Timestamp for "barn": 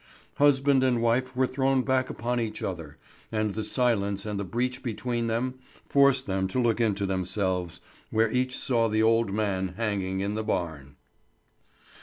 10.43-10.95